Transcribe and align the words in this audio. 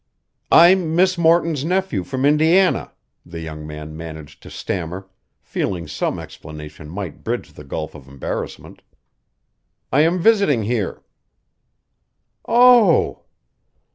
"I'm 0.51 0.95
Miss 0.95 1.15
Morton's 1.15 1.63
nephew 1.63 2.03
from 2.03 2.25
Indiana," 2.25 2.91
the 3.23 3.39
young 3.39 3.67
man 3.67 3.95
managed 3.95 4.41
to 4.41 4.49
stammer, 4.49 5.07
feeling 5.43 5.87
some 5.87 6.17
explanation 6.17 6.89
might 6.89 7.23
bridge 7.23 7.53
the 7.53 7.63
gulf 7.63 7.93
of 7.93 8.07
embarrassment. 8.07 8.81
"I 9.93 10.01
am 10.01 10.17
visiting 10.19 10.63
here." 10.63 11.03
"Oh!" 12.47 13.25